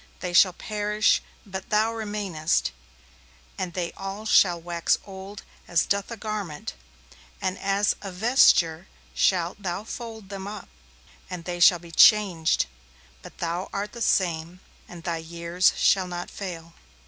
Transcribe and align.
They 0.19 0.33
shall 0.33 0.53
perish, 0.53 1.21
but 1.45 1.69
Thou 1.69 1.93
remainest, 1.93 2.71
and 3.55 3.73
they 3.75 3.91
all 3.91 4.25
shall 4.25 4.59
wax 4.59 4.97
old 5.05 5.43
as 5.67 5.85
doth 5.85 6.09
a 6.09 6.17
garment, 6.17 6.73
and 7.39 7.55
as 7.59 7.95
a 8.01 8.11
vesture 8.11 8.87
shalt 9.13 9.61
Thou 9.61 9.83
fold 9.83 10.29
them 10.29 10.47
up, 10.47 10.69
and 11.29 11.45
they 11.45 11.59
shall 11.59 11.77
be 11.77 11.91
changed; 11.91 12.65
but 13.21 13.37
Thou 13.37 13.69
art 13.71 13.91
the 13.91 14.01
same, 14.01 14.59
and 14.89 15.03
Thy 15.03 15.17
years 15.17 15.71
shall 15.77 16.07
not 16.07 16.31
fail.' 16.31 16.73